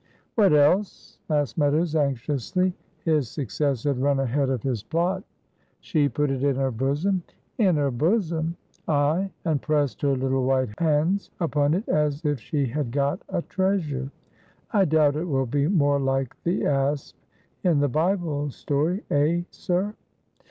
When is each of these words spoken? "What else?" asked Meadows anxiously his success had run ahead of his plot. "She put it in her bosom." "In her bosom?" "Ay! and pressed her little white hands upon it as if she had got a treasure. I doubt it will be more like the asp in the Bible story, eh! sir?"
"What 0.33 0.51
else?" 0.51 1.19
asked 1.29 1.59
Meadows 1.59 1.95
anxiously 1.95 2.73
his 3.03 3.29
success 3.29 3.83
had 3.83 3.99
run 3.99 4.19
ahead 4.19 4.49
of 4.49 4.63
his 4.63 4.81
plot. 4.81 5.23
"She 5.79 6.09
put 6.09 6.31
it 6.31 6.43
in 6.43 6.55
her 6.55 6.71
bosom." 6.71 7.21
"In 7.59 7.75
her 7.75 7.91
bosom?" 7.91 8.57
"Ay! 8.87 9.29
and 9.45 9.61
pressed 9.61 10.01
her 10.01 10.15
little 10.15 10.43
white 10.43 10.69
hands 10.79 11.29
upon 11.39 11.75
it 11.75 11.87
as 11.87 12.25
if 12.25 12.39
she 12.39 12.65
had 12.65 12.89
got 12.89 13.21
a 13.29 13.43
treasure. 13.43 14.09
I 14.71 14.85
doubt 14.85 15.17
it 15.17 15.25
will 15.25 15.45
be 15.45 15.67
more 15.67 15.99
like 15.99 16.35
the 16.43 16.65
asp 16.65 17.15
in 17.63 17.79
the 17.79 17.87
Bible 17.87 18.49
story, 18.49 19.03
eh! 19.11 19.41
sir?" 19.51 19.93